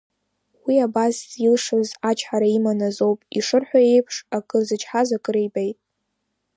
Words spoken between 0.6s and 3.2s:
Уи абас зилшаз ачҳара иман азоуп,